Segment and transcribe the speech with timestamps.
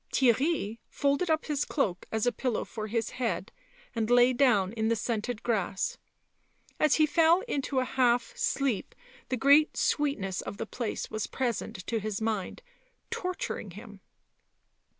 [0.11, 3.51] Theirry folded up his cloak as a pillow for his head
[3.93, 5.99] and lay down in the scented grass;
[6.79, 8.95] as he fell into a half sleep
[9.29, 12.63] the great sweetness of the place was present to his mind,
[13.11, 14.01] torturing him.